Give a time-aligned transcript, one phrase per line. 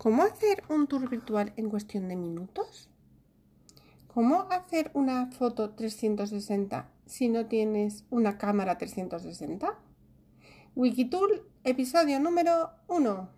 [0.00, 2.88] ¿Cómo hacer un tour virtual en cuestión de minutos?
[4.06, 9.74] ¿Cómo hacer una foto 360 si no tienes una cámara 360?
[10.74, 13.28] Wikitool, episodio número 1.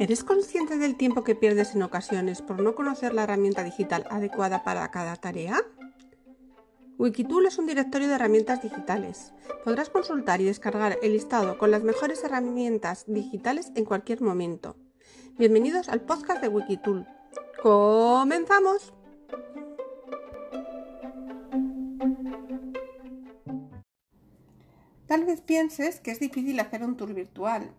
[0.00, 4.64] ¿Eres consciente del tiempo que pierdes en ocasiones por no conocer la herramienta digital adecuada
[4.64, 5.62] para cada tarea?
[7.00, 9.32] Wikitool es un directorio de herramientas digitales.
[9.64, 14.76] Podrás consultar y descargar el listado con las mejores herramientas digitales en cualquier momento.
[15.38, 17.06] Bienvenidos al podcast de Wikitool.
[17.62, 18.92] ¡Comenzamos!
[25.06, 27.72] Tal vez pienses que es difícil hacer un tour virtual,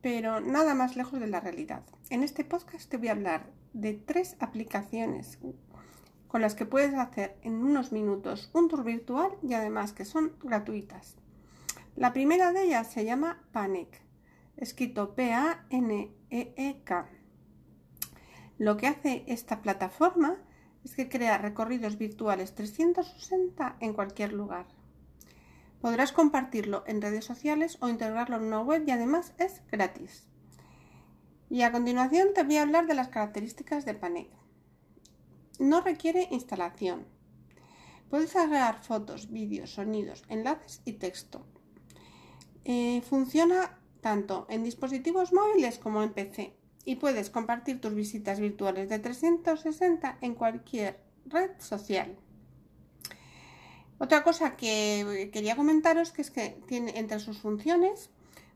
[0.00, 1.84] pero nada más lejos de la realidad.
[2.10, 5.38] En este podcast te voy a hablar de tres aplicaciones
[6.32, 10.32] con las que puedes hacer en unos minutos un tour virtual y además que son
[10.42, 11.16] gratuitas.
[11.94, 14.00] La primera de ellas se llama Panic,
[14.56, 17.06] escrito P-A-N-E-E-K.
[18.56, 20.38] Lo que hace esta plataforma
[20.84, 24.64] es que crea recorridos virtuales 360 en cualquier lugar.
[25.82, 30.26] Podrás compartirlo en redes sociales o integrarlo en una web y además es gratis.
[31.50, 34.30] Y a continuación te voy a hablar de las características de Panic.
[35.62, 37.06] No requiere instalación.
[38.10, 41.46] Puedes agregar fotos, vídeos, sonidos, enlaces y texto.
[42.64, 46.52] Eh, funciona tanto en dispositivos móviles como en PC
[46.84, 52.16] y puedes compartir tus visitas virtuales de 360 en cualquier red social.
[53.98, 58.10] Otra cosa que quería comentaros que es que tiene entre sus funciones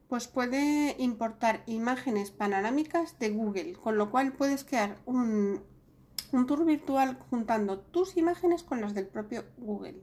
[0.08, 5.62] pues puede importar imágenes panorámicas de Google, con lo cual puedes crear un,
[6.32, 10.02] un tour virtual juntando tus imágenes con las del propio Google.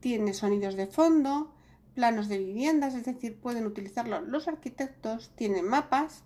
[0.00, 1.54] Tiene sonidos de fondo,
[1.94, 6.24] planos de viviendas, es decir, pueden utilizarlo los arquitectos, tiene mapas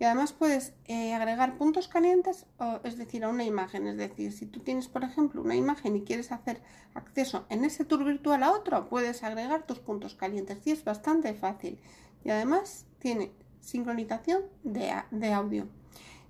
[0.00, 2.46] y además puedes eh, agregar puntos calientes,
[2.84, 3.86] es decir, a una imagen.
[3.86, 6.62] Es decir, si tú tienes, por ejemplo, una imagen y quieres hacer
[6.94, 11.34] acceso en ese tour virtual a otro, puedes agregar tus puntos calientes y es bastante
[11.34, 11.78] fácil.
[12.24, 15.68] Y además tiene sincronización de audio.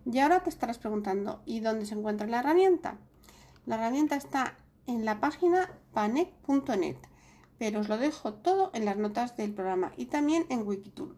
[0.05, 2.99] Y ahora te estarás preguntando, ¿y dónde se encuentra la herramienta?
[3.66, 4.56] La herramienta está
[4.87, 6.97] en la página panec.net,
[7.59, 11.16] pero os lo dejo todo en las notas del programa y también en Wikitool.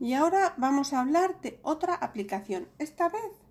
[0.00, 2.68] Y ahora vamos a hablar de otra aplicación.
[2.78, 3.43] Esta vez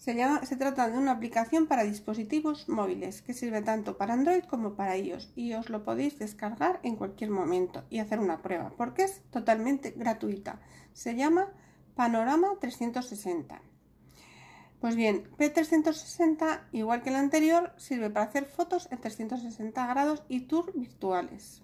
[0.00, 4.96] se, trata de una aplicación para dispositivos móviles que sirve tanto para Android como para
[4.96, 9.20] iOS y os lo podéis descargar en cualquier momento y hacer una prueba porque es
[9.30, 10.58] totalmente gratuita.
[10.94, 11.52] Se llama
[11.96, 13.60] Panorama 360.
[14.80, 20.40] Pues bien, P360, igual que el anterior, sirve para hacer fotos en 360 grados y
[20.46, 21.60] tour virtuales.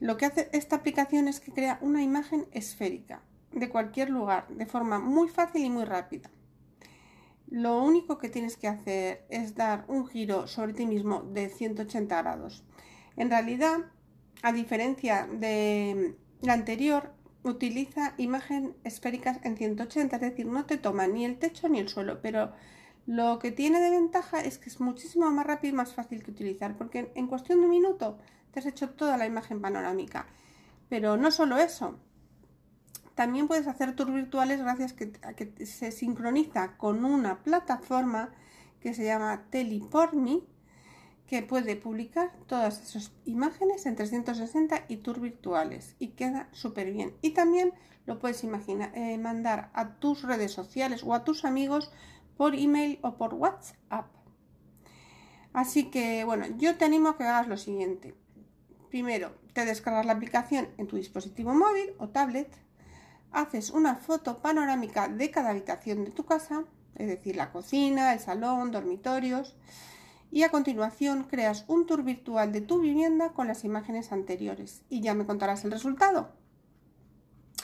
[0.00, 3.22] Lo que hace esta aplicación es que crea una imagen esférica
[3.52, 6.30] de cualquier lugar de forma muy fácil y muy rápida.
[7.50, 12.22] Lo único que tienes que hacer es dar un giro sobre ti mismo de 180
[12.22, 12.64] grados.
[13.16, 13.78] En realidad,
[14.42, 17.12] a diferencia de la anterior,
[17.42, 21.88] utiliza imagen esféricas en 180, es decir, no te toma ni el techo ni el
[21.88, 22.52] suelo, pero
[23.06, 26.30] lo que tiene de ventaja es que es muchísimo más rápido y más fácil que
[26.30, 28.18] utilizar, porque en cuestión de un minuto
[28.52, 30.26] te has hecho toda la imagen panorámica.
[30.88, 31.98] Pero no solo eso,
[33.14, 38.30] también puedes hacer tours virtuales gracias a que se sincroniza con una plataforma
[38.80, 40.40] que se llama Teleportme
[41.26, 47.14] que puede publicar todas esas imágenes en 360 y tours virtuales y queda súper bien.
[47.22, 47.72] Y también
[48.06, 51.92] lo puedes imaginar, eh, mandar a tus redes sociales o a tus amigos
[52.36, 54.06] por email o por WhatsApp.
[55.52, 58.14] Así que bueno, yo te animo a que hagas lo siguiente.
[58.88, 62.50] Primero, te descargas la aplicación en tu dispositivo móvil o tablet
[63.32, 66.64] haces una foto panorámica de cada habitación de tu casa,
[66.96, 69.56] es decir, la cocina, el salón, dormitorios,
[70.32, 75.00] y a continuación creas un tour virtual de tu vivienda con las imágenes anteriores y
[75.00, 76.32] ya me contarás el resultado.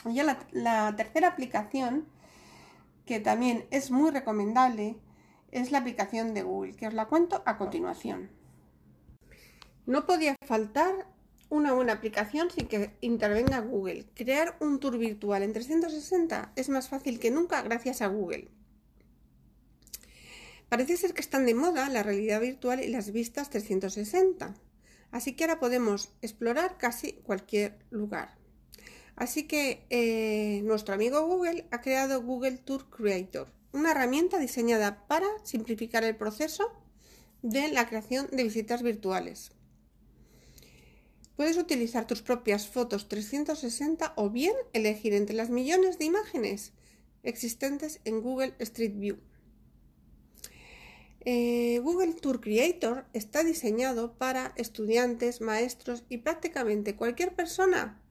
[0.05, 2.05] Ya la, la tercera aplicación,
[3.05, 4.97] que también es muy recomendable,
[5.51, 8.29] es la aplicación de Google, que os la cuento a continuación.
[9.85, 11.07] No podía faltar
[11.49, 14.05] una buena aplicación sin que intervenga Google.
[14.15, 18.49] Crear un tour virtual en 360 es más fácil que nunca gracias a Google.
[20.69, 24.53] Parece ser que están de moda la realidad virtual y las vistas 360,
[25.11, 28.35] así que ahora podemos explorar casi cualquier lugar.
[29.15, 35.27] Así que eh, nuestro amigo Google ha creado Google Tour Creator, una herramienta diseñada para
[35.43, 36.71] simplificar el proceso
[37.41, 39.51] de la creación de visitas virtuales.
[41.37, 46.73] Puedes utilizar tus propias fotos 360 o bien elegir entre las millones de imágenes
[47.21, 49.19] existentes en Google Street View.
[51.21, 58.01] Eh, Google Tour Creator está diseñado para estudiantes, maestros y prácticamente cualquier persona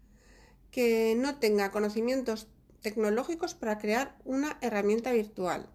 [0.70, 2.46] que no tenga conocimientos
[2.80, 5.68] tecnológicos para crear una herramienta virtual.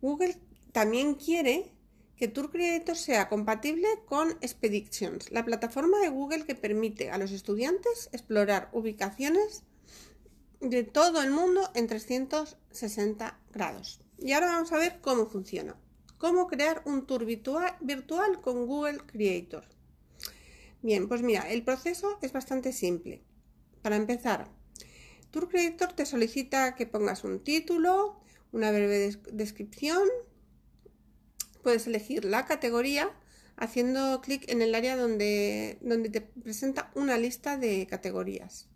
[0.00, 0.36] Google
[0.72, 1.75] también quiere
[2.16, 7.30] que Tour Creator sea compatible con Expeditions, la plataforma de Google que permite a los
[7.30, 9.64] estudiantes explorar ubicaciones
[10.60, 14.00] de todo el mundo en 360 grados.
[14.18, 15.76] Y ahora vamos a ver cómo funciona.
[16.18, 19.64] Cómo crear un tour virtual, con Google Creator.
[20.80, 23.22] Bien, pues mira, el proceso es bastante simple.
[23.82, 24.50] Para empezar,
[25.30, 28.18] Tour Creator te solicita que pongas un título,
[28.52, 30.08] una breve descripción.
[31.66, 33.10] Puedes elegir la categoría
[33.56, 38.68] haciendo clic en el área donde, donde te presenta una lista de categorías.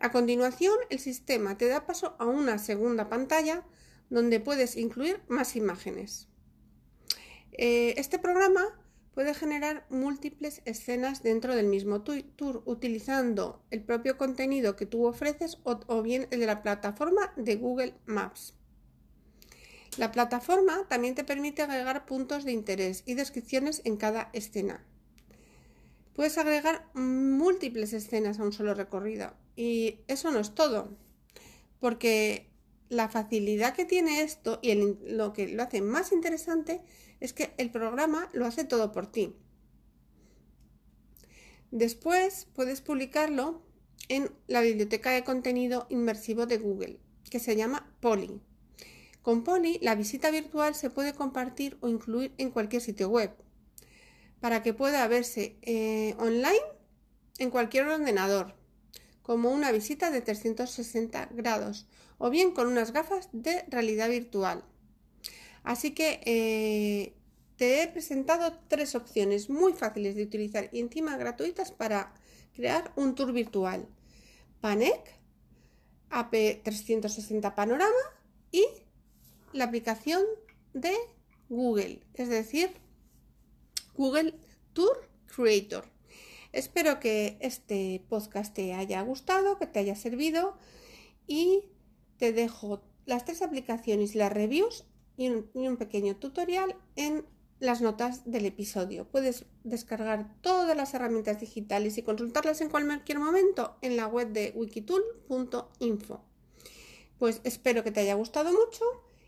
[0.00, 3.64] A continuación, el sistema te da paso a una segunda pantalla
[4.10, 6.26] donde puedes incluir más imágenes.
[7.52, 8.76] Eh, este programa
[9.14, 15.58] puede generar múltiples escenas dentro del mismo tour utilizando el propio contenido que tú ofreces
[15.62, 18.54] o bien el de la plataforma de Google Maps.
[19.96, 24.84] La plataforma también te permite agregar puntos de interés y descripciones en cada escena.
[26.14, 30.96] Puedes agregar múltiples escenas a un solo recorrido y eso no es todo,
[31.80, 32.50] porque
[32.88, 36.82] la facilidad que tiene esto y lo que lo hace más interesante
[37.20, 39.34] es que el programa lo hace todo por ti.
[41.70, 43.62] Después puedes publicarlo
[44.08, 47.00] en la biblioteca de contenido inmersivo de Google,
[47.30, 48.40] que se llama Poly.
[49.24, 53.34] Con Poly, la visita virtual se puede compartir o incluir en cualquier sitio web,
[54.38, 56.60] para que pueda verse eh, online
[57.38, 58.54] en cualquier ordenador,
[59.22, 61.86] como una visita de 360 grados,
[62.18, 64.62] o bien con unas gafas de realidad virtual.
[65.62, 67.14] Así que eh,
[67.56, 72.12] te he presentado tres opciones muy fáciles de utilizar y encima gratuitas para
[72.52, 73.88] crear un tour virtual.
[74.60, 75.00] PANEC,
[76.10, 77.94] AP360 Panorama
[78.52, 78.83] y
[79.54, 80.22] la aplicación
[80.74, 80.92] de
[81.48, 82.70] Google, es decir,
[83.94, 84.34] Google
[84.72, 85.84] Tour Creator.
[86.52, 90.56] Espero que este podcast te haya gustado, que te haya servido
[91.26, 91.64] y
[92.18, 94.84] te dejo las tres aplicaciones las reviews
[95.16, 97.24] y un, pequeño tutorial en
[97.60, 99.08] las notas del episodio.
[99.08, 104.52] Puedes descargar todas las herramientas digitales y consultarlas en cualquier momento en la web de
[104.56, 106.24] wikitool.info.
[107.18, 108.84] Pues espero que te haya gustado mucho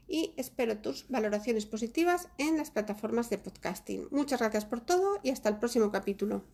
[0.08, 4.08] y espero tus valoraciones positivas en las plataformas de podcasting.
[4.10, 6.44] Muchas gracias por todo y hasta el próximo capítulo.